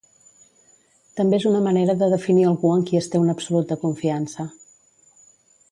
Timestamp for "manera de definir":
1.67-2.47